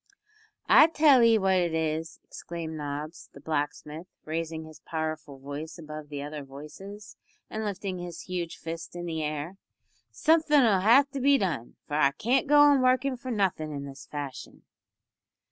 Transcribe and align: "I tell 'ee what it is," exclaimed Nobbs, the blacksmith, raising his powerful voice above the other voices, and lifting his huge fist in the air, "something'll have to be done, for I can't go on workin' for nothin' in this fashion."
"I 0.67 0.87
tell 0.87 1.21
'ee 1.21 1.37
what 1.37 1.57
it 1.57 1.75
is," 1.75 2.19
exclaimed 2.23 2.73
Nobbs, 2.75 3.29
the 3.33 3.39
blacksmith, 3.39 4.07
raising 4.25 4.63
his 4.65 4.79
powerful 4.79 5.37
voice 5.37 5.77
above 5.77 6.09
the 6.09 6.23
other 6.23 6.41
voices, 6.43 7.17
and 7.51 7.63
lifting 7.63 7.99
his 7.99 8.21
huge 8.21 8.57
fist 8.57 8.95
in 8.95 9.05
the 9.05 9.21
air, 9.21 9.57
"something'll 10.09 10.79
have 10.79 11.11
to 11.11 11.19
be 11.19 11.37
done, 11.37 11.75
for 11.85 11.93
I 11.97 12.13
can't 12.13 12.47
go 12.47 12.61
on 12.61 12.81
workin' 12.81 13.15
for 13.15 13.29
nothin' 13.29 13.71
in 13.71 13.85
this 13.85 14.07
fashion." 14.07 14.63